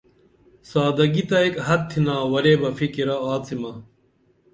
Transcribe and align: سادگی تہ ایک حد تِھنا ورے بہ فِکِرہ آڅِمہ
سادگی 0.69 1.23
تہ 1.29 1.37
ایک 1.43 1.55
حد 1.67 1.81
تِھنا 1.89 2.15
ورے 2.31 2.53
بہ 2.61 2.69
فِکِرہ 2.77 3.15
آڅِمہ 3.33 3.71